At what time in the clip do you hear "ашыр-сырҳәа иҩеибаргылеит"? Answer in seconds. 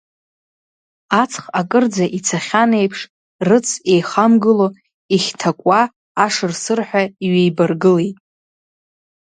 6.23-8.17